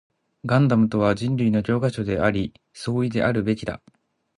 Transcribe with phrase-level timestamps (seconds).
[0.47, 3.83] ガンダムとは人類の教科書であり、総意であるべきだ